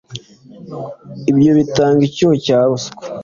[1.31, 3.01] Ibyo bitanga icyuho cya ruswa